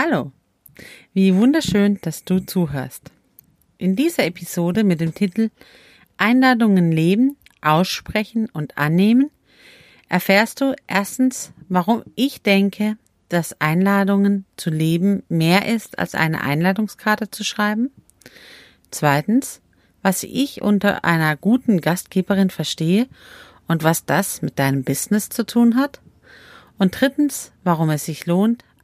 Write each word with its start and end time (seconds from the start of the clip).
Hallo, 0.00 0.30
wie 1.12 1.34
wunderschön, 1.34 1.98
dass 2.02 2.22
du 2.22 2.38
zuhörst. 2.38 3.10
In 3.78 3.96
dieser 3.96 4.26
Episode 4.26 4.84
mit 4.84 5.00
dem 5.00 5.12
Titel 5.12 5.50
Einladungen 6.16 6.92
leben, 6.92 7.36
aussprechen 7.62 8.48
und 8.48 8.78
annehmen 8.78 9.32
erfährst 10.08 10.60
du 10.60 10.76
erstens, 10.86 11.50
warum 11.68 12.04
ich 12.14 12.42
denke, 12.42 12.96
dass 13.28 13.60
Einladungen 13.60 14.44
zu 14.56 14.70
leben 14.70 15.24
mehr 15.28 15.66
ist, 15.66 15.98
als 15.98 16.14
eine 16.14 16.42
Einladungskarte 16.42 17.32
zu 17.32 17.42
schreiben. 17.42 17.90
Zweitens, 18.92 19.60
was 20.00 20.22
ich 20.22 20.62
unter 20.62 21.04
einer 21.04 21.34
guten 21.34 21.80
Gastgeberin 21.80 22.50
verstehe 22.50 23.08
und 23.66 23.82
was 23.82 24.04
das 24.04 24.42
mit 24.42 24.60
deinem 24.60 24.84
Business 24.84 25.28
zu 25.28 25.44
tun 25.44 25.74
hat. 25.74 26.00
Und 26.78 27.00
drittens, 27.00 27.50
warum 27.64 27.90
es 27.90 28.04
sich 28.04 28.26
lohnt, 28.26 28.62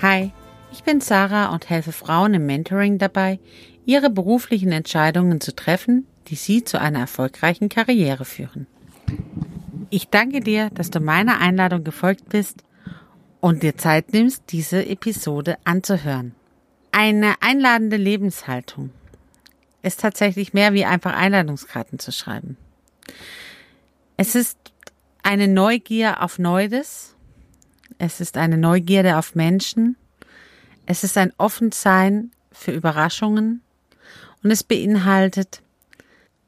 Hi, 0.00 0.30
ich 0.70 0.84
bin 0.84 1.00
Sarah 1.00 1.52
und 1.52 1.68
helfe 1.68 1.90
Frauen 1.90 2.32
im 2.32 2.46
Mentoring 2.46 2.98
dabei, 2.98 3.40
ihre 3.84 4.10
beruflichen 4.10 4.70
Entscheidungen 4.70 5.40
zu 5.40 5.56
treffen, 5.56 6.06
die 6.28 6.36
sie 6.36 6.62
zu 6.62 6.80
einer 6.80 7.00
erfolgreichen 7.00 7.68
Karriere 7.68 8.24
führen. 8.24 8.68
Ich 9.90 10.08
danke 10.08 10.38
dir, 10.38 10.70
dass 10.70 10.90
du 10.90 11.00
meiner 11.00 11.40
Einladung 11.40 11.82
gefolgt 11.82 12.28
bist 12.28 12.62
und 13.40 13.64
dir 13.64 13.76
Zeit 13.76 14.12
nimmst, 14.12 14.44
diese 14.50 14.86
Episode 14.86 15.56
anzuhören. 15.64 16.32
Eine 16.92 17.34
einladende 17.40 17.96
Lebenshaltung 17.96 18.90
ist 19.82 19.98
tatsächlich 19.98 20.52
mehr 20.52 20.74
wie 20.74 20.84
einfach 20.84 21.16
Einladungskarten 21.16 21.98
zu 21.98 22.12
schreiben. 22.12 22.56
Es 24.16 24.36
ist 24.36 24.58
eine 25.24 25.48
Neugier 25.48 26.22
auf 26.22 26.38
Neues 26.38 27.16
es 27.98 28.20
ist 28.20 28.36
eine 28.36 28.58
Neugierde 28.58 29.16
auf 29.16 29.34
Menschen. 29.34 29.96
Es 30.86 31.04
ist 31.04 31.18
ein 31.18 31.32
Offensein 31.36 32.30
für 32.52 32.72
Überraschungen. 32.72 33.62
Und 34.42 34.50
es 34.50 34.62
beinhaltet, 34.62 35.62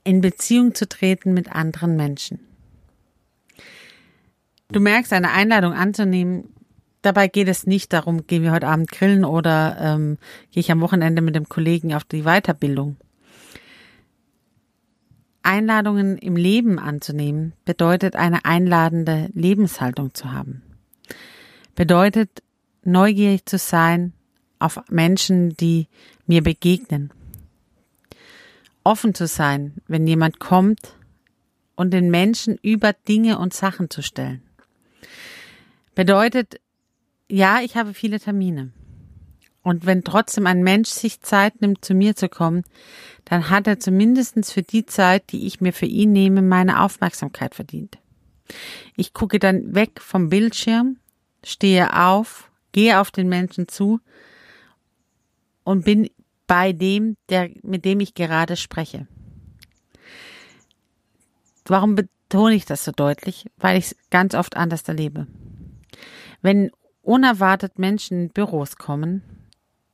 in 0.04 0.20
Beziehung 0.20 0.74
zu 0.74 0.88
treten 0.88 1.34
mit 1.34 1.52
anderen 1.52 1.96
Menschen. 1.96 2.40
Du 4.68 4.80
merkst, 4.80 5.12
eine 5.12 5.32
Einladung 5.32 5.72
anzunehmen, 5.72 6.54
dabei 7.02 7.26
geht 7.26 7.48
es 7.48 7.66
nicht 7.66 7.92
darum, 7.92 8.26
gehen 8.26 8.44
wir 8.44 8.52
heute 8.52 8.68
Abend 8.68 8.90
grillen 8.90 9.24
oder 9.24 9.76
ähm, 9.80 10.18
gehe 10.52 10.60
ich 10.60 10.70
am 10.70 10.80
Wochenende 10.80 11.22
mit 11.22 11.34
dem 11.34 11.48
Kollegen 11.48 11.92
auf 11.92 12.04
die 12.04 12.22
Weiterbildung. 12.22 12.96
Einladungen 15.42 16.16
im 16.18 16.36
Leben 16.36 16.78
anzunehmen 16.78 17.54
bedeutet 17.64 18.14
eine 18.14 18.44
einladende 18.44 19.28
Lebenshaltung 19.34 20.14
zu 20.14 20.32
haben 20.32 20.62
bedeutet 21.74 22.42
neugierig 22.84 23.46
zu 23.46 23.58
sein 23.58 24.12
auf 24.58 24.78
Menschen, 24.88 25.56
die 25.56 25.88
mir 26.26 26.42
begegnen. 26.42 27.12
Offen 28.84 29.14
zu 29.14 29.26
sein, 29.26 29.74
wenn 29.86 30.06
jemand 30.06 30.38
kommt 30.38 30.94
und 31.74 31.92
den 31.92 32.10
Menschen 32.10 32.58
über 32.62 32.92
Dinge 32.92 33.38
und 33.38 33.54
Sachen 33.54 33.90
zu 33.90 34.02
stellen. 34.02 34.42
Bedeutet, 35.94 36.60
ja, 37.28 37.60
ich 37.60 37.76
habe 37.76 37.94
viele 37.94 38.20
Termine. 38.20 38.72
Und 39.62 39.84
wenn 39.84 40.04
trotzdem 40.04 40.46
ein 40.46 40.62
Mensch 40.62 40.88
sich 40.88 41.20
Zeit 41.20 41.60
nimmt, 41.60 41.84
zu 41.84 41.94
mir 41.94 42.16
zu 42.16 42.28
kommen, 42.28 42.64
dann 43.26 43.50
hat 43.50 43.66
er 43.66 43.78
zumindestens 43.78 44.52
für 44.52 44.62
die 44.62 44.86
Zeit, 44.86 45.32
die 45.32 45.46
ich 45.46 45.60
mir 45.60 45.72
für 45.72 45.86
ihn 45.86 46.12
nehme, 46.12 46.40
meine 46.42 46.82
Aufmerksamkeit 46.82 47.54
verdient. 47.54 47.98
Ich 48.96 49.12
gucke 49.12 49.38
dann 49.38 49.74
weg 49.74 50.00
vom 50.00 50.28
Bildschirm 50.28 50.96
stehe 51.44 51.96
auf, 51.96 52.50
gehe 52.72 53.00
auf 53.00 53.10
den 53.10 53.28
Menschen 53.28 53.68
zu 53.68 54.00
und 55.64 55.84
bin 55.84 56.10
bei 56.46 56.72
dem, 56.72 57.16
der, 57.28 57.50
mit 57.62 57.84
dem 57.84 58.00
ich 58.00 58.14
gerade 58.14 58.56
spreche. 58.56 59.06
Warum 61.64 61.94
betone 61.94 62.54
ich 62.54 62.64
das 62.64 62.84
so 62.84 62.92
deutlich? 62.92 63.46
Weil 63.56 63.78
ich 63.78 63.86
es 63.86 63.96
ganz 64.10 64.34
oft 64.34 64.56
anders 64.56 64.82
erlebe. 64.82 65.26
Wenn 66.42 66.70
unerwartet 67.02 67.78
Menschen 67.78 68.24
in 68.24 68.28
Büros 68.30 68.76
kommen, 68.76 69.22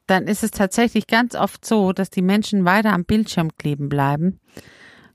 dann 0.07 0.29
ist 0.29 0.45
es 0.45 0.53
tatsächlich 0.53 1.07
ganz 1.07 1.35
oft 1.35 1.65
so, 1.65 1.93
dass 1.93 2.11
die 2.11 2.23
Menschen 2.23 2.65
weiter 2.65 2.93
am 2.93 3.05
Bildschirm 3.05 3.57
kleben 3.57 3.89
bleiben, 3.89 4.41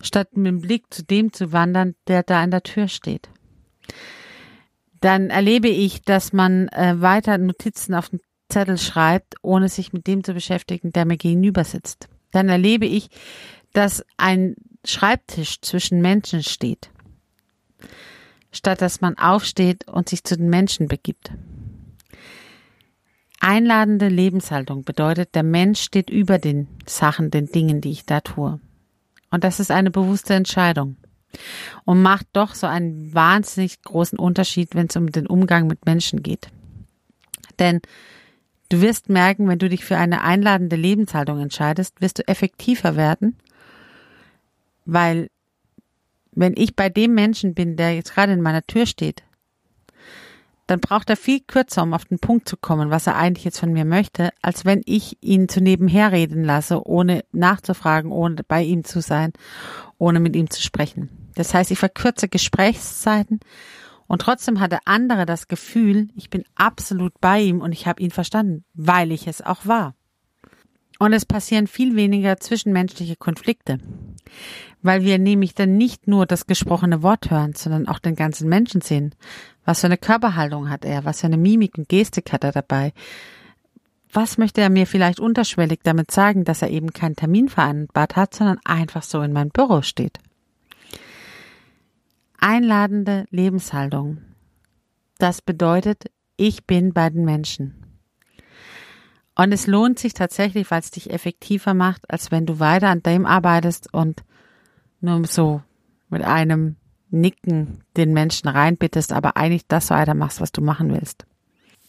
statt 0.02 0.36
mit 0.36 0.48
dem 0.48 0.62
Blick 0.62 0.94
zu 0.94 1.04
dem 1.04 1.32
zu 1.32 1.54
wandern, 1.54 1.96
der 2.08 2.24
da 2.24 2.42
an 2.42 2.52
der 2.52 2.64
Tür 2.64 2.88
steht 2.88 3.30
dann 5.02 5.30
erlebe 5.32 5.68
ich, 5.68 6.04
dass 6.04 6.32
man 6.32 6.68
äh, 6.70 7.02
weiter 7.02 7.38
Notizen 7.38 7.96
auf 7.96 8.10
den 8.10 8.20
Zettel 8.50 8.78
schreibt, 8.78 9.36
ohne 9.42 9.68
sich 9.68 9.94
mit 9.94 10.08
dem 10.08 10.24
zu 10.24 10.34
beschäftigen, 10.34 10.94
der 10.94 11.06
mir 11.06 11.18
gegenüber 11.18 11.64
sitzt. 11.64 12.08
Dann 12.32 12.50
erlebe 12.50 12.86
ich, 12.86 13.10
dass 13.74 14.06
ein 14.18 14.56
Schreibtisch 14.86 15.62
zwischen 15.62 16.02
Menschen 16.02 16.44
steht, 16.44 16.90
statt 18.52 18.82
dass 18.82 19.02
man 19.02 19.18
aufsteht 19.18 19.88
und 19.88 20.10
sich 20.10 20.24
zu 20.24 20.38
den 20.38 20.50
Menschen 20.50 20.88
begibt. 20.88 21.32
Einladende 23.40 24.08
Lebenshaltung 24.08 24.84
bedeutet, 24.84 25.34
der 25.36 25.44
Mensch 25.44 25.82
steht 25.82 26.10
über 26.10 26.38
den 26.38 26.68
Sachen, 26.86 27.32
den 27.32 27.48
Dingen, 27.48 27.82
die 27.82 27.92
ich 27.92 28.06
da 28.06 28.22
tue. 28.22 28.60
Und 29.32 29.44
das 29.44 29.60
ist 29.60 29.72
eine 29.72 29.92
bewusste 29.92 30.34
Entscheidung 30.36 30.98
und 31.86 32.02
macht 32.02 32.28
doch 32.34 32.56
so 32.56 32.68
einen 32.68 33.14
wahnsinnig 33.14 33.82
großen 33.82 34.20
Unterschied, 34.20 34.76
wenn 34.76 34.88
es 34.88 34.96
um 34.96 35.12
den 35.12 35.28
Umgang 35.28 35.68
mit 35.68 35.86
Menschen 35.86 36.24
geht. 36.24 36.50
Denn 37.60 37.82
du 38.70 38.82
wirst 38.82 39.10
merken, 39.10 39.48
wenn 39.48 39.60
du 39.60 39.70
dich 39.70 39.86
für 39.86 39.98
eine 39.98 40.22
einladende 40.24 40.76
Lebenshaltung 40.76 41.40
entscheidest, 41.40 42.02
wirst 42.02 42.20
du 42.20 42.28
effektiver 42.28 42.96
werden, 42.96 43.38
weil 44.86 45.30
wenn 46.34 46.54
ich 46.56 46.76
bei 46.76 46.90
dem 46.90 47.14
Menschen 47.14 47.54
bin, 47.54 47.76
der 47.76 47.96
jetzt 47.96 48.14
gerade 48.14 48.34
in 48.34 48.42
meiner 48.42 48.66
Tür 48.66 48.86
steht, 48.86 49.24
dann 50.72 50.80
braucht 50.80 51.10
er 51.10 51.18
viel 51.18 51.42
kürzer, 51.42 51.84
um 51.84 51.94
auf 51.94 52.06
den 52.06 52.20
Punkt 52.20 52.48
zu 52.48 52.56
kommen, 52.56 52.92
was 52.92 53.06
er 53.06 53.18
eigentlich 53.18 53.44
jetzt 53.44 53.60
von 53.60 53.74
mir 53.74 53.84
möchte, 53.84 54.30
als 54.42 54.64
wenn 54.64 54.82
ich 54.86 55.18
ihn 55.22 55.50
zu 55.50 55.60
nebenher 55.60 56.14
reden 56.14 56.46
lasse, 56.46 56.88
ohne 56.88 57.26
nachzufragen, 57.34 58.10
ohne 58.10 58.42
bei 58.48 58.64
ihm 58.64 58.86
zu 58.86 59.02
sein, 59.02 59.34
ohne 59.98 60.22
mit 60.22 60.34
ihm 60.34 60.50
zu 60.50 60.62
sprechen. 60.62 61.10
Das 61.36 61.54
heißt, 61.54 61.72
ich 61.72 61.80
verkürze 61.80 62.30
Gesprächszeiten 62.30 63.42
und 64.08 64.22
trotzdem 64.22 64.62
hat 64.62 64.72
der 64.72 64.80
andere 64.86 65.26
das 65.26 65.50
Gefühl, 65.50 66.08
ich 66.16 66.30
bin 66.30 66.46
absolut 66.56 67.20
bei 67.20 67.42
ihm 67.42 67.60
und 67.60 67.74
ich 67.74 67.86
habe 67.86 68.02
ihn 68.02 68.12
verstanden, 68.12 68.64
weil 68.74 69.12
ich 69.12 69.28
es 69.28 69.42
auch 69.42 69.66
war. 69.66 69.94
Und 71.02 71.14
es 71.14 71.26
passieren 71.26 71.66
viel 71.66 71.96
weniger 71.96 72.38
zwischenmenschliche 72.38 73.16
Konflikte, 73.16 73.80
weil 74.84 75.02
wir 75.04 75.18
nämlich 75.18 75.56
dann 75.56 75.76
nicht 75.76 76.08
nur 76.08 76.28
das 76.28 76.46
gesprochene 76.46 77.02
Wort 77.02 77.32
hören, 77.32 77.56
sondern 77.56 77.88
auch 77.88 77.98
den 77.98 78.16
ganzen 78.16 78.48
Menschen 78.48 78.82
sehen. 78.82 79.16
Was 79.66 79.80
für 79.80 79.88
eine 79.88 79.98
Körperhaltung 79.98 80.70
hat 80.70 80.86
er? 80.86 81.04
Was 81.04 81.22
für 81.22 81.26
eine 81.26 81.40
Mimik 81.40 81.76
und 81.80 81.90
Gestik 81.90 82.32
hat 82.32 82.44
er 82.44 82.52
dabei? 82.52 82.94
Was 84.14 84.38
möchte 84.38 84.62
er 84.62 84.70
mir 84.70 84.86
vielleicht 84.86 85.20
unterschwellig 85.20 85.80
damit 85.82 86.12
sagen, 86.12 86.44
dass 86.44 86.62
er 86.62 86.70
eben 86.70 86.94
keinen 86.94 87.16
Termin 87.16 87.50
vereinbart 87.50 88.16
hat, 88.16 88.36
sondern 88.36 88.60
einfach 88.64 89.02
so 89.02 89.24
in 89.24 89.34
meinem 89.34 89.50
Büro 89.50 89.82
steht? 89.82 90.20
Einladende 92.38 93.26
Lebenshaltung. 93.32 94.20
Das 95.18 95.42
bedeutet, 95.42 96.12
ich 96.38 96.68
bin 96.68 96.94
bei 96.94 97.10
den 97.10 97.26
Menschen. 97.26 97.81
Und 99.36 99.54
es 99.54 99.68
lohnt 99.68 99.98
sich 99.98 100.14
tatsächlich, 100.14 100.70
weil 100.72 100.82
es 100.82 100.92
dich 100.92 101.10
effektiver 101.10 101.74
macht, 101.74 102.10
als 102.10 102.32
wenn 102.32 102.46
du 102.46 102.60
weiter 102.60 102.90
an 102.90 103.02
dem 103.02 103.26
arbeitest 103.26 103.94
und 103.94 104.24
nur 105.00 105.26
so 105.26 105.62
mit 106.10 106.24
einem 106.24 106.76
Nicken 107.10 107.84
den 107.98 108.14
Menschen 108.14 108.48
reinbittest, 108.50 109.14
aber 109.14 109.38
eigentlich 109.38 109.68
das 109.68 109.90
weitermachst, 109.90 110.42
was 110.42 110.52
du 110.52 110.62
machen 110.62 110.94
willst. 110.94 111.26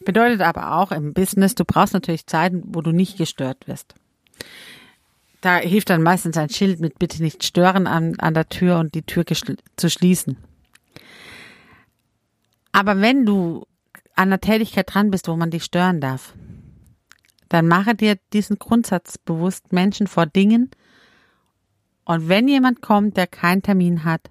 Bedeutet 0.05 0.41
aber 0.41 0.77
auch 0.77 0.91
im 0.93 1.13
Business, 1.13 1.55
du 1.55 1.65
brauchst 1.65 1.95
natürlich 1.95 2.27
Zeiten, 2.27 2.63
wo 2.67 2.81
du 2.81 2.93
nicht 2.93 3.19
gestört 3.19 3.69
wirst 3.69 3.95
da 5.43 5.57
hilft 5.57 5.91
dann 5.91 6.03
meistens 6.03 6.37
ein 6.39 6.49
Schild 6.49 6.81
mit 6.81 6.99
bitte 6.99 7.23
nicht 7.23 7.45
stören 7.45 7.87
an, 7.87 8.15
an 8.19 8.33
der 8.33 8.49
Tür 8.49 8.79
und 8.79 8.95
die 8.95 9.03
Tür 9.03 9.25
zu 9.27 9.91
schließen. 9.91 10.39
Aber 12.71 13.01
wenn 13.01 13.27
du 13.27 13.67
an 14.15 14.29
einer 14.29 14.41
Tätigkeit 14.41 14.95
dran 14.95 15.11
bist, 15.11 15.29
wo 15.29 15.37
man 15.37 15.51
dich 15.51 15.65
stören 15.65 16.01
darf, 16.01 16.33
dann 17.53 17.69
mache 17.69 17.95
dir 17.95 18.17
diesen 18.33 18.59
Grundsatz 18.59 19.19
bewusst, 19.19 19.75
Menschen 19.75 20.07
vor 20.07 20.25
Dingen. 20.25 20.71
Und 22.07 22.27
wenn 22.31 22.49
jemand 22.49 22.81
kommt, 22.81 23.19
der 23.19 23.27
keinen 23.27 23.63
Termin 23.63 24.05
hat, 24.05 24.31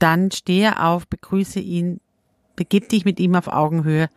dann 0.00 0.32
stehe 0.32 0.82
auf, 0.82 1.06
begrüße 1.06 1.60
ihn, 1.60 2.00
begib 2.56 2.88
dich 2.88 3.04
mit 3.04 3.20
ihm 3.20 3.36
auf 3.36 3.46
Augenhöhe. 3.46 4.10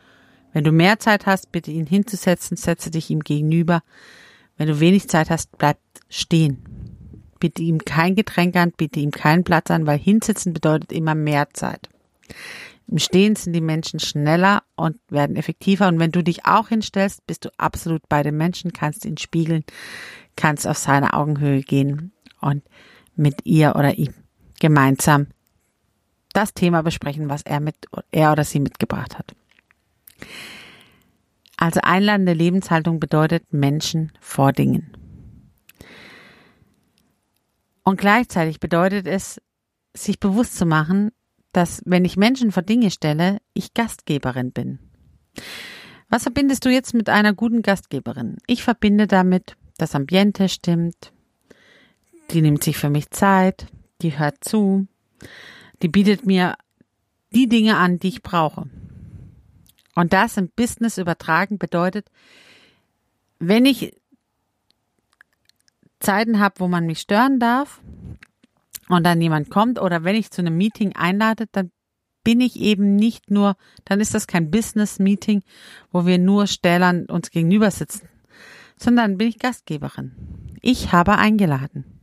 Wenn 0.54 0.64
du 0.64 0.72
mehr 0.72 0.98
Zeit 0.98 1.28
hast, 1.28 1.52
bitte 1.52 1.70
ihn 1.70 1.86
hinzusetzen, 1.86 2.58
setze 2.58 2.90
dich 2.90 3.12
ihm 3.12 3.20
gegenüber. 3.20 3.84
Wenn 4.58 4.68
du 4.68 4.80
wenig 4.80 5.08
Zeit 5.08 5.30
hast, 5.30 5.56
bleib 5.60 5.78
stehen. 6.10 6.64
Bitte 7.40 7.62
ihm 7.62 7.78
kein 7.86 8.16
Getränk 8.16 8.56
an, 8.56 8.72
bitte 8.72 9.00
ihm 9.00 9.12
keinen 9.12 9.44
Platz 9.44 9.70
an, 9.70 9.86
weil 9.86 10.00
hinsitzen 10.00 10.52
bedeutet 10.52 10.92
immer 10.92 11.14
mehr 11.14 11.48
Zeit. 11.54 11.90
Im 12.92 13.00
Stehen 13.00 13.38
sind 13.38 13.54
die 13.54 13.62
Menschen 13.62 14.02
schneller 14.02 14.64
und 14.76 14.98
werden 15.10 15.38
effektiver. 15.38 15.88
Und 15.88 16.00
wenn 16.00 16.12
du 16.12 16.22
dich 16.22 16.46
auch 16.46 16.68
hinstellst, 16.68 17.26
bist 17.26 17.46
du 17.46 17.50
absolut 17.58 18.08
bei 18.10 18.22
dem 18.22 18.36
Menschen, 18.36 18.74
kannst 18.74 19.06
ihn 19.06 19.18
spiegeln, 19.18 19.64
kannst 20.36 20.68
auf 20.68 20.78
seine 20.78 21.14
Augenhöhe 21.14 21.62
gehen 21.62 22.12
und 22.42 22.64
mit 23.16 23.46
ihr 23.46 23.78
oder 23.78 23.98
ihm 23.98 24.14
gemeinsam 24.60 25.28
das 26.34 26.54
Thema 26.54 26.84
besprechen, 26.84 27.30
was 27.30 27.44
er 27.44 27.62
mit, 27.62 27.76
er 28.12 28.34
oder 28.34 28.44
sie 28.44 28.60
mitgebracht 28.60 29.18
hat. 29.18 29.34
Also 31.56 31.80
einladende 31.82 32.34
Lebenshaltung 32.34 33.00
bedeutet 33.00 33.54
Menschen 33.54 34.12
vor 34.20 34.52
Dingen. 34.52 34.92
Und 37.84 38.00
gleichzeitig 38.00 38.60
bedeutet 38.60 39.08
es, 39.08 39.42
sich 39.94 40.20
bewusst 40.20 40.58
zu 40.58 40.66
machen, 40.66 41.12
dass 41.52 41.82
wenn 41.86 42.06
ich 42.06 42.18
Menschen 42.18 42.52
vor 42.52 42.64
Dinge 42.64 42.92
stelle, 42.92 43.40
ich 43.54 43.74
Gastgeberin 43.74 44.52
bin. 44.52 44.80
Was 46.10 46.24
verbindest 46.24 46.66
du 46.66 46.70
jetzt 46.70 46.94
mit 46.94 47.10
einer 47.10 47.34
guten 47.34 47.62
Gastgeberin? 47.62 48.38
Ich 48.48 48.64
verbinde 48.64 49.08
damit, 49.08 49.56
das 49.78 49.96
Ambiente 49.96 50.50
stimmt, 50.50 51.14
die 52.32 52.42
nimmt 52.42 52.64
sich 52.64 52.78
für 52.78 52.90
mich 52.90 53.10
Zeit, 53.12 53.68
die 54.02 54.18
hört 54.18 54.44
zu, 54.44 54.88
die 55.82 55.88
bietet 55.88 56.26
mir 56.26 56.56
die 57.34 57.48
Dinge 57.48 57.78
an, 57.78 58.00
die 58.00 58.10
ich 58.10 58.22
brauche. 58.22 58.70
Und 59.96 60.14
das 60.14 60.38
im 60.38 60.50
Business 60.50 60.98
übertragen 60.98 61.58
bedeutet, 61.58 62.10
wenn 63.40 63.66
ich 63.66 63.96
Zeiten 66.00 66.40
habe, 66.40 66.60
wo 66.60 66.68
man 66.68 66.86
mich 66.86 67.00
stören 67.00 67.40
darf, 67.40 67.82
und 68.92 69.06
dann 69.06 69.22
jemand 69.22 69.50
kommt 69.50 69.80
oder 69.80 70.04
wenn 70.04 70.16
ich 70.16 70.32
zu 70.32 70.42
einem 70.42 70.58
Meeting 70.58 70.96
einlade, 70.96 71.46
dann 71.52 71.72
bin 72.24 72.42
ich 72.42 72.60
eben 72.60 72.96
nicht 72.96 73.32
nur, 73.32 73.56
dann 73.86 74.00
ist 74.00 74.14
das 74.14 74.28
kein 74.28 74.52
Business-Meeting, 74.52 75.44
wo 75.92 76.06
wir 76.06 76.20
nur 76.20 76.46
Stellern 76.46 77.06
uns 77.06 77.32
gegenüber 77.32 77.72
sitzen, 77.72 78.08
sondern 78.78 79.18
bin 79.18 79.30
ich 79.30 79.40
Gastgeberin. 79.40 80.12
Ich 80.62 80.92
habe 80.92 81.18
eingeladen. 81.18 82.02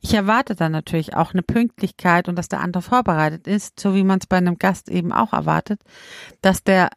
Ich 0.00 0.14
erwarte 0.14 0.54
dann 0.54 0.72
natürlich 0.72 1.14
auch 1.14 1.34
eine 1.34 1.42
Pünktlichkeit 1.42 2.28
und 2.28 2.36
dass 2.36 2.48
der 2.48 2.60
andere 2.60 2.82
vorbereitet 2.82 3.46
ist, 3.46 3.78
so 3.78 3.94
wie 3.94 4.04
man 4.04 4.20
es 4.20 4.26
bei 4.26 4.38
einem 4.38 4.58
Gast 4.58 4.88
eben 4.88 5.12
auch 5.12 5.34
erwartet, 5.34 5.82
dass 6.40 6.62
der, 6.62 6.88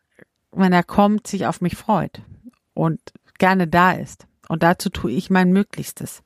wenn 0.52 0.72
er 0.72 0.84
kommt, 0.84 1.28
sich 1.28 1.46
auf 1.46 1.60
mich 1.60 1.76
freut 1.76 2.22
und 2.74 3.02
gerne 3.40 3.68
da 3.68 3.92
ist. 3.92 4.28
Und 4.48 4.64
dazu 4.64 4.90
tue 4.90 5.12
ich 5.12 5.30
mein 5.30 5.52
Möglichstes. 5.52 6.22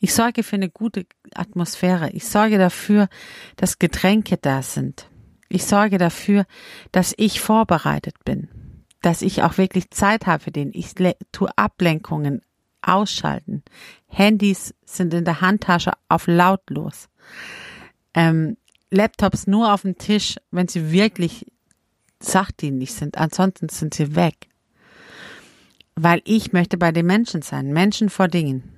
Ich 0.00 0.14
sorge 0.14 0.42
für 0.42 0.56
eine 0.56 0.70
gute 0.70 1.06
Atmosphäre. 1.34 2.10
Ich 2.10 2.26
sorge 2.26 2.58
dafür, 2.58 3.08
dass 3.56 3.78
Getränke 3.78 4.36
da 4.36 4.62
sind. 4.62 5.08
Ich 5.48 5.64
sorge 5.64 5.98
dafür, 5.98 6.44
dass 6.92 7.14
ich 7.16 7.40
vorbereitet 7.40 8.16
bin. 8.24 8.48
Dass 9.02 9.22
ich 9.22 9.42
auch 9.42 9.58
wirklich 9.58 9.90
Zeit 9.90 10.26
habe 10.26 10.44
für 10.44 10.50
den. 10.50 10.70
Ich 10.72 10.94
tue 11.32 11.50
Ablenkungen 11.56 12.42
ausschalten. 12.82 13.62
Handys 14.06 14.74
sind 14.84 15.14
in 15.14 15.24
der 15.24 15.40
Handtasche 15.40 15.92
auf 16.08 16.26
lautlos. 16.26 17.08
Ähm, 18.14 18.56
Laptops 18.90 19.46
nur 19.46 19.72
auf 19.72 19.82
dem 19.82 19.98
Tisch, 19.98 20.36
wenn 20.50 20.68
sie 20.68 20.92
wirklich 20.92 21.46
sachdienlich 22.20 22.94
sind. 22.94 23.18
Ansonsten 23.18 23.68
sind 23.68 23.94
sie 23.94 24.14
weg 24.14 24.48
weil 25.96 26.20
ich 26.24 26.52
möchte 26.52 26.76
bei 26.76 26.92
den 26.92 27.06
Menschen 27.06 27.42
sein, 27.42 27.72
Menschen 27.72 28.10
vor 28.10 28.28
Dingen. 28.28 28.75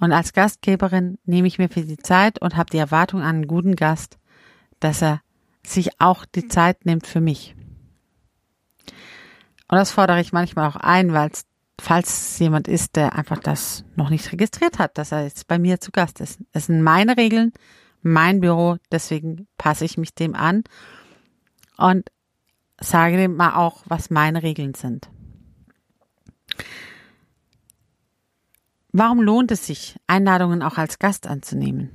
Und 0.00 0.12
als 0.12 0.32
Gastgeberin 0.32 1.18
nehme 1.24 1.48
ich 1.48 1.58
mir 1.58 1.68
für 1.68 1.82
die 1.82 1.96
Zeit 1.96 2.40
und 2.40 2.56
habe 2.56 2.70
die 2.70 2.78
Erwartung 2.78 3.20
an 3.20 3.36
einen 3.36 3.46
guten 3.46 3.76
Gast, 3.76 4.18
dass 4.80 5.02
er 5.02 5.20
sich 5.64 6.00
auch 6.00 6.24
die 6.24 6.48
Zeit 6.48 6.84
nimmt 6.84 7.06
für 7.06 7.20
mich. 7.20 7.54
Und 9.68 9.78
das 9.78 9.92
fordere 9.92 10.20
ich 10.20 10.32
manchmal 10.32 10.68
auch 10.68 10.76
ein, 10.76 11.12
weil 11.12 11.30
falls 11.80 12.38
jemand 12.38 12.68
ist, 12.68 12.96
der 12.96 13.14
einfach 13.14 13.38
das 13.38 13.84
noch 13.96 14.10
nicht 14.10 14.30
registriert 14.32 14.78
hat, 14.78 14.98
dass 14.98 15.12
er 15.12 15.24
jetzt 15.24 15.46
bei 15.46 15.58
mir 15.58 15.80
zu 15.80 15.90
Gast 15.90 16.20
ist. 16.20 16.40
Es 16.52 16.66
sind 16.66 16.82
meine 16.82 17.16
Regeln, 17.16 17.52
mein 18.02 18.40
Büro, 18.40 18.76
deswegen 18.90 19.46
passe 19.56 19.84
ich 19.84 19.96
mich 19.96 20.14
dem 20.14 20.34
an 20.34 20.64
und 21.76 22.10
sage 22.80 23.16
dem 23.16 23.36
mal 23.36 23.54
auch, 23.54 23.82
was 23.86 24.10
meine 24.10 24.42
Regeln 24.42 24.74
sind. 24.74 25.08
Warum 28.92 29.22
lohnt 29.22 29.50
es 29.50 29.66
sich, 29.66 29.96
Einladungen 30.06 30.62
auch 30.62 30.76
als 30.76 30.98
Gast 30.98 31.26
anzunehmen? 31.26 31.90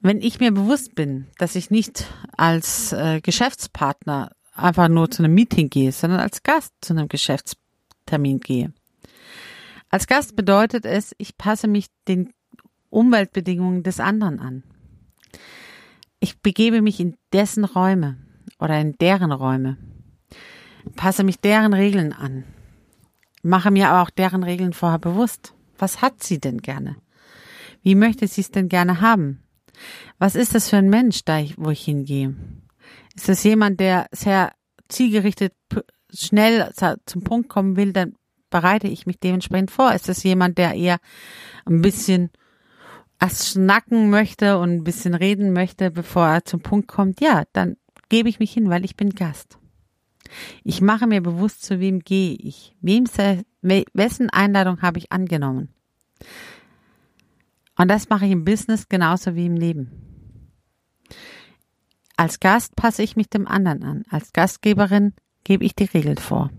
Wenn 0.00 0.20
ich 0.20 0.38
mir 0.38 0.52
bewusst 0.52 0.94
bin, 0.94 1.26
dass 1.38 1.56
ich 1.56 1.70
nicht 1.70 2.06
als 2.36 2.92
äh, 2.92 3.20
Geschäftspartner 3.20 4.30
einfach 4.54 4.88
nur 4.88 5.10
zu 5.10 5.24
einem 5.24 5.34
Meeting 5.34 5.70
gehe, 5.70 5.90
sondern 5.90 6.20
als 6.20 6.44
Gast 6.44 6.72
zu 6.80 6.92
einem 6.92 7.08
Geschäftstermin 7.08 8.38
gehe. 8.38 8.72
Als 9.90 10.06
Gast 10.06 10.36
bedeutet 10.36 10.84
es, 10.84 11.14
ich 11.18 11.36
passe 11.36 11.66
mich 11.66 11.86
den 12.06 12.32
Umweltbedingungen 12.90 13.82
des 13.82 14.00
anderen 14.00 14.38
an. 14.38 14.62
Ich 16.20 16.40
begebe 16.40 16.82
mich 16.82 17.00
in 17.00 17.16
dessen 17.32 17.64
Räume 17.64 18.18
oder 18.58 18.80
in 18.80 18.96
deren 18.98 19.32
Räume, 19.32 19.78
passe 20.96 21.24
mich 21.24 21.40
deren 21.40 21.74
Regeln 21.74 22.12
an, 22.12 22.44
mache 23.48 23.70
mir 23.70 23.88
aber 23.88 24.02
auch 24.02 24.10
deren 24.10 24.44
Regeln 24.44 24.72
vorher 24.72 24.98
bewusst. 24.98 25.54
Was 25.78 26.02
hat 26.02 26.22
sie 26.22 26.38
denn 26.38 26.58
gerne? 26.58 26.96
Wie 27.82 27.94
möchte 27.94 28.26
sie 28.26 28.40
es 28.40 28.50
denn 28.50 28.68
gerne 28.68 29.00
haben? 29.00 29.42
Was 30.18 30.34
ist 30.34 30.54
das 30.54 30.68
für 30.68 30.76
ein 30.76 30.90
Mensch, 30.90 31.24
da 31.24 31.38
ich, 31.38 31.56
wo 31.58 31.70
ich 31.70 31.84
hingehe? 31.84 32.34
Ist 33.14 33.28
das 33.28 33.44
jemand, 33.44 33.80
der 33.80 34.06
sehr 34.12 34.52
zielgerichtet 34.88 35.52
schnell 36.12 36.70
zum 37.06 37.22
Punkt 37.22 37.48
kommen 37.48 37.76
will, 37.76 37.92
dann 37.92 38.14
bereite 38.50 38.88
ich 38.88 39.06
mich 39.06 39.20
dementsprechend 39.20 39.70
vor. 39.70 39.92
Ist 39.92 40.08
das 40.08 40.22
jemand, 40.22 40.58
der 40.58 40.74
eher 40.74 40.98
ein 41.66 41.82
bisschen 41.82 42.30
erst 43.20 43.48
schnacken 43.48 44.10
möchte 44.10 44.58
und 44.58 44.70
ein 44.70 44.84
bisschen 44.84 45.14
reden 45.14 45.52
möchte, 45.52 45.90
bevor 45.90 46.26
er 46.26 46.44
zum 46.44 46.60
Punkt 46.60 46.88
kommt? 46.88 47.20
Ja, 47.20 47.44
dann 47.52 47.76
gebe 48.08 48.28
ich 48.28 48.38
mich 48.38 48.52
hin, 48.52 48.70
weil 48.70 48.84
ich 48.84 48.96
bin 48.96 49.10
Gast. 49.10 49.58
Ich 50.64 50.80
mache 50.80 51.06
mir 51.06 51.22
bewusst, 51.22 51.62
zu 51.62 51.80
wem 51.80 52.00
gehe 52.00 52.34
ich, 52.34 52.74
wem, 52.80 53.04
wessen 53.92 54.30
Einladung 54.30 54.82
habe 54.82 54.98
ich 54.98 55.12
angenommen. 55.12 55.68
Und 57.76 57.88
das 57.88 58.08
mache 58.08 58.26
ich 58.26 58.32
im 58.32 58.44
Business 58.44 58.88
genauso 58.88 59.34
wie 59.34 59.46
im 59.46 59.56
Leben. 59.56 60.08
Als 62.16 62.40
Gast 62.40 62.74
passe 62.74 63.04
ich 63.04 63.14
mich 63.14 63.30
dem 63.30 63.46
anderen 63.46 63.84
an. 63.84 64.04
Als 64.10 64.32
Gastgeberin 64.32 65.14
gebe 65.44 65.64
ich 65.64 65.76
die 65.76 65.84
Regeln 65.84 66.18
vor. 66.18 66.50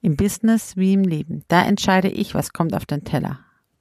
Im 0.00 0.16
Business 0.16 0.76
wie 0.76 0.92
im 0.92 1.02
Leben. 1.02 1.42
Da 1.48 1.64
entscheide 1.64 2.08
ich, 2.08 2.34
was 2.34 2.52
kommt 2.52 2.72
auf 2.72 2.86
den 2.86 3.02
Teller. 3.02 3.40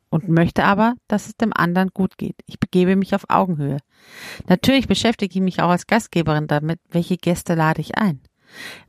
Und 0.10 0.28
möchte 0.28 0.64
aber, 0.64 0.96
dass 1.08 1.28
es 1.28 1.38
dem 1.38 1.54
anderen 1.54 1.90
gut 1.90 2.18
geht. 2.18 2.38
Ich 2.48 2.60
begebe 2.60 2.96
mich 2.96 3.14
auf 3.14 3.30
Augenhöhe. 3.30 3.78
Natürlich 4.48 4.88
beschäftige 4.88 5.36
ich 5.36 5.42
mich 5.42 5.62
auch 5.62 5.70
als 5.70 5.86
Gastgeberin 5.86 6.48
damit, 6.48 6.80
welche 6.90 7.18
Gäste 7.18 7.54
lade 7.54 7.82
ich 7.82 7.98
ein. 8.00 8.22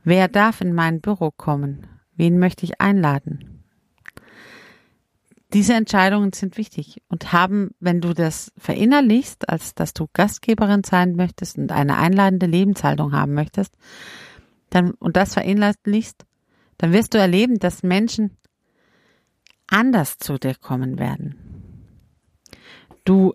Wer 0.03 0.27
darf 0.27 0.61
in 0.61 0.73
mein 0.73 1.01
Büro 1.01 1.31
kommen? 1.31 1.87
Wen 2.15 2.39
möchte 2.39 2.65
ich 2.65 2.81
einladen? 2.81 3.63
Diese 5.53 5.75
Entscheidungen 5.75 6.33
sind 6.33 6.57
wichtig 6.57 7.01
und 7.07 7.31
haben, 7.31 7.71
wenn 7.79 8.01
du 8.01 8.13
das 8.13 8.51
verinnerlichst, 8.57 9.47
als 9.47 9.75
dass 9.75 9.93
du 9.93 10.07
Gastgeberin 10.11 10.83
sein 10.83 11.15
möchtest 11.15 11.57
und 11.57 11.71
eine 11.71 11.97
einladende 11.97 12.47
Lebenshaltung 12.47 13.13
haben 13.13 13.33
möchtest, 13.33 13.77
dann, 14.69 14.91
und 14.91 15.15
das 15.15 15.33
verinnerlichst, 15.33 16.25
dann 16.77 16.91
wirst 16.91 17.13
du 17.13 17.17
erleben, 17.17 17.59
dass 17.59 17.81
Menschen 17.81 18.35
anders 19.67 20.17
zu 20.17 20.37
dir 20.37 20.55
kommen 20.55 20.99
werden. 20.99 21.35
Du 23.05 23.33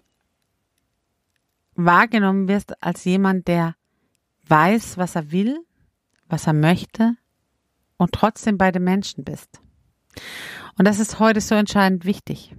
wahrgenommen 1.74 2.46
wirst 2.48 2.82
als 2.82 3.04
jemand, 3.04 3.48
der 3.48 3.74
weiß, 4.48 4.98
was 4.98 5.16
er 5.16 5.32
will, 5.32 5.64
was 6.32 6.46
er 6.46 6.54
möchte 6.54 7.14
und 7.98 8.12
trotzdem 8.12 8.56
bei 8.56 8.72
den 8.72 8.82
Menschen 8.82 9.22
bist. 9.22 9.60
Und 10.78 10.88
das 10.88 10.98
ist 10.98 11.20
heute 11.20 11.42
so 11.42 11.54
entscheidend 11.54 12.06
wichtig, 12.06 12.56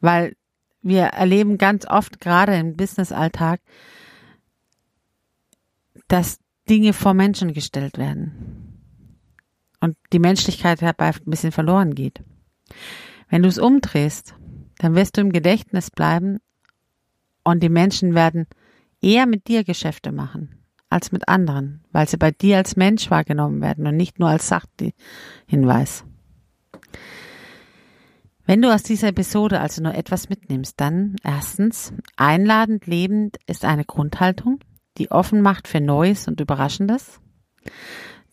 weil 0.00 0.34
wir 0.82 1.02
erleben 1.02 1.58
ganz 1.58 1.86
oft 1.86 2.20
gerade 2.20 2.56
im 2.56 2.76
Business-Alltag, 2.76 3.60
dass 6.08 6.38
Dinge 6.68 6.94
vor 6.94 7.12
Menschen 7.12 7.52
gestellt 7.52 7.98
werden 7.98 8.80
und 9.80 9.96
die 10.12 10.18
Menschlichkeit 10.18 10.80
dabei 10.80 11.08
ein 11.08 11.20
bisschen 11.26 11.52
verloren 11.52 11.94
geht. 11.94 12.24
Wenn 13.28 13.42
du 13.42 13.48
es 13.48 13.58
umdrehst, 13.58 14.34
dann 14.78 14.94
wirst 14.94 15.18
du 15.18 15.20
im 15.20 15.32
Gedächtnis 15.32 15.90
bleiben 15.90 16.38
und 17.44 17.62
die 17.62 17.68
Menschen 17.68 18.14
werden 18.14 18.46
eher 19.02 19.26
mit 19.26 19.48
dir 19.48 19.64
Geschäfte 19.64 20.12
machen 20.12 20.59
als 20.90 21.12
mit 21.12 21.28
anderen, 21.28 21.82
weil 21.92 22.08
sie 22.08 22.16
bei 22.16 22.32
dir 22.32 22.58
als 22.58 22.76
Mensch 22.76 23.10
wahrgenommen 23.10 23.62
werden 23.62 23.86
und 23.86 23.96
nicht 23.96 24.18
nur 24.18 24.28
als 24.28 24.48
Sachhinweis. 24.48 26.04
Wenn 28.44 28.62
du 28.62 28.74
aus 28.74 28.82
dieser 28.82 29.08
Episode 29.08 29.60
also 29.60 29.80
nur 29.80 29.94
etwas 29.94 30.28
mitnimmst, 30.28 30.80
dann 30.80 31.14
erstens, 31.22 31.92
einladend 32.16 32.86
lebend 32.86 33.38
ist 33.46 33.64
eine 33.64 33.84
Grundhaltung, 33.84 34.58
die 34.98 35.12
offen 35.12 35.40
macht 35.40 35.68
für 35.68 35.80
Neues 35.80 36.26
und 36.26 36.40
Überraschendes. 36.40 37.20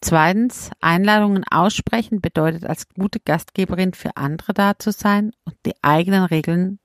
Zweitens, 0.01 0.71
Einladungen 0.79 1.43
aussprechen 1.43 2.21
bedeutet 2.21 2.65
als 2.65 2.89
gute 2.89 3.19
Gastgeberin 3.19 3.93
für 3.93 4.17
andere 4.17 4.53
da 4.53 4.79
zu 4.79 4.91
sein 4.91 5.31
und 5.43 5.55
die 5.65 5.75
eigenen 5.83 6.23
Regeln 6.23 6.79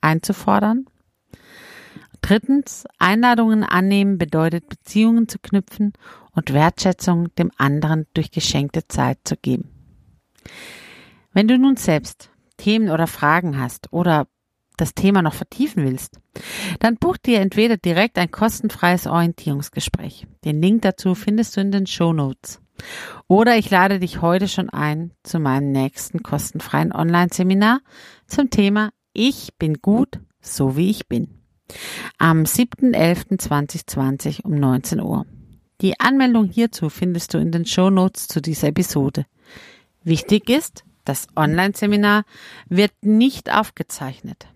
einzufordern. 0.00 0.86
Drittens, 2.24 2.86
Einladungen 2.98 3.64
annehmen 3.64 4.16
bedeutet 4.16 4.70
Beziehungen 4.70 5.28
zu 5.28 5.38
knüpfen 5.38 5.92
und 6.32 6.54
Wertschätzung 6.54 7.28
dem 7.34 7.50
anderen 7.58 8.06
durch 8.14 8.30
geschenkte 8.30 8.88
Zeit 8.88 9.18
zu 9.24 9.36
geben. 9.36 9.68
Wenn 11.34 11.48
du 11.48 11.58
nun 11.58 11.76
selbst 11.76 12.30
Themen 12.56 12.88
oder 12.88 13.08
Fragen 13.08 13.60
hast 13.60 13.92
oder 13.92 14.26
das 14.78 14.94
Thema 14.94 15.20
noch 15.20 15.34
vertiefen 15.34 15.84
willst, 15.84 16.18
dann 16.80 16.96
buch 16.96 17.18
dir 17.18 17.40
entweder 17.40 17.76
direkt 17.76 18.16
ein 18.16 18.30
kostenfreies 18.30 19.06
Orientierungsgespräch. 19.06 20.26
Den 20.46 20.62
Link 20.62 20.80
dazu 20.80 21.14
findest 21.14 21.58
du 21.58 21.60
in 21.60 21.72
den 21.72 21.86
Show 21.86 22.14
Notes. 22.14 22.62
Oder 23.28 23.58
ich 23.58 23.68
lade 23.68 24.00
dich 24.00 24.22
heute 24.22 24.48
schon 24.48 24.70
ein 24.70 25.12
zu 25.24 25.40
meinem 25.40 25.72
nächsten 25.72 26.22
kostenfreien 26.22 26.90
Online-Seminar 26.90 27.80
zum 28.26 28.48
Thema 28.48 28.92
Ich 29.12 29.58
bin 29.58 29.82
gut, 29.82 30.20
so 30.40 30.78
wie 30.78 30.88
ich 30.88 31.06
bin 31.06 31.43
am 32.18 32.42
7.11.2020 32.42 34.44
um 34.44 34.54
19 34.54 35.00
Uhr. 35.00 35.26
Die 35.80 35.98
Anmeldung 36.00 36.48
hierzu 36.48 36.88
findest 36.88 37.34
du 37.34 37.38
in 37.38 37.52
den 37.52 37.66
Show 37.66 37.90
Notes 37.90 38.28
zu 38.28 38.40
dieser 38.40 38.68
Episode. 38.68 39.26
Wichtig 40.02 40.48
ist, 40.48 40.84
das 41.04 41.26
Online-Seminar 41.36 42.24
wird 42.68 42.92
nicht 43.02 43.52
aufgezeichnet, 43.52 44.46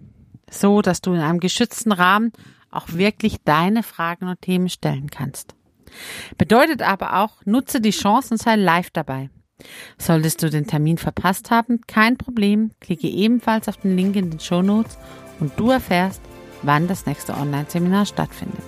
so 0.51 0.83
dass 0.83 1.01
du 1.01 1.13
in 1.13 1.21
einem 1.21 1.41
geschützten 1.41 1.93
Rahmen 1.93 2.33
auch 2.71 2.93
wirklich 2.93 3.39
deine 3.45 3.83
Fragen 3.83 4.29
und 4.29 4.41
Themen 4.41 4.69
stellen 4.69 5.11
kannst. 5.11 5.55
Bedeutet 6.37 6.83
aber 6.83 7.19
auch, 7.19 7.45
nutze 7.45 7.81
die 7.81 7.91
Chance 7.91 8.35
und 8.35 8.39
sei 8.39 8.57
live 8.57 8.91
dabei. 8.91 9.31
Solltest 9.99 10.43
du 10.43 10.51
den 10.51 10.67
Termin 10.67 10.99
verpasst 10.99 11.51
haben, 11.51 11.81
kein 11.87 12.17
Problem, 12.17 12.71
klicke 12.81 13.09
ebenfalls 13.09 13.69
auf 13.69 13.79
den 13.79 13.97
Link 13.97 14.17
in 14.17 14.31
den 14.31 14.41
Show 14.41 14.63
Notes 14.63 14.99
und 15.41 15.59
du 15.59 15.71
erfährst, 15.71 16.23
wann 16.63 16.89
das 16.89 17.07
nächste 17.07 17.35
Online-Seminar 17.35 18.07
stattfindet. 18.07 18.65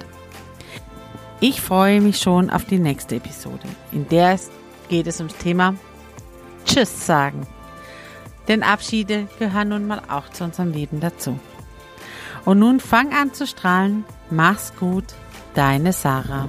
Ich 1.41 1.61
freue 1.61 2.01
mich 2.01 2.19
schon 2.19 2.51
auf 2.51 2.65
die 2.65 2.79
nächste 2.79 3.17
Episode, 3.17 3.67
in 3.93 4.09
der 4.09 4.39
geht 4.89 5.07
es 5.07 5.19
ums 5.19 5.37
Thema 5.37 5.75
Tschüss 6.65 7.07
sagen. 7.07 7.47
Denn 8.49 8.63
Abschiede 8.63 9.29
gehören 9.39 9.69
nun 9.69 9.87
mal 9.87 10.03
auch 10.09 10.29
zu 10.31 10.45
unserem 10.45 10.73
Leben 10.73 11.01
dazu. 11.01 11.39
Und 12.45 12.59
nun 12.59 12.81
fang 12.81 13.13
an 13.13 13.33
zu 13.33 13.47
strahlen. 13.47 14.05
Mach's 14.31 14.73
gut, 14.79 15.05
deine 15.55 15.93
Sarah. 15.93 16.49